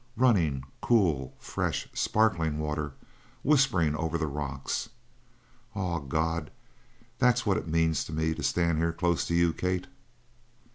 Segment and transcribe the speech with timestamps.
[0.17, 2.93] Runnin', cool, fresh, sparkling water
[3.43, 4.89] whispering over the rocks.
[5.75, 6.49] Ah, God,
[7.19, 9.85] that's what it means to me to stand here close to you, Kate!